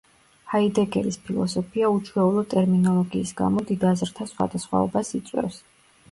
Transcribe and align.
ჰაიდეგერის 0.51 1.17
ფილოსოფია 1.25 1.91
უჩვეულო 1.97 2.43
ტერმინოლოგიის 2.53 3.33
გამო 3.41 3.65
დიდ 3.73 3.85
აზრთა 3.91 4.27
სხვადასხვაობას 4.31 5.13
იწვევს. 5.21 5.61